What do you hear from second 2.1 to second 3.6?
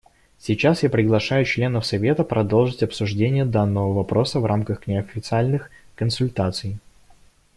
продолжить обсуждение